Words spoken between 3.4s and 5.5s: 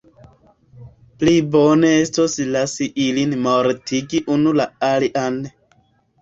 mortigi unu la alian.